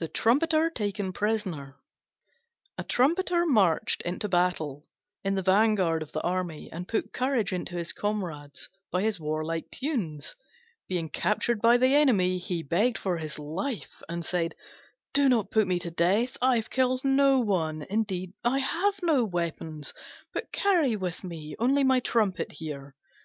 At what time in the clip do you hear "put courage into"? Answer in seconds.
6.88-7.76